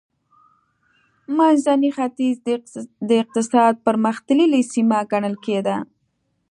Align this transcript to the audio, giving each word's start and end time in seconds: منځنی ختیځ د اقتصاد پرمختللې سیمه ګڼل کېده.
منځنی 1.37 1.89
ختیځ 1.97 2.35
د 3.07 3.09
اقتصاد 3.23 3.73
پرمختللې 3.85 4.61
سیمه 4.73 4.99
ګڼل 5.11 5.35
کېده. 5.45 5.77